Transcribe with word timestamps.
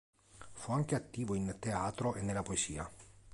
Fu 0.53 0.71
anche 0.71 0.95
attivo 0.95 1.35
in 1.35 1.57
teatro 1.59 2.15
e 2.15 2.23
nella 2.23 2.41
poesia. 2.41 2.91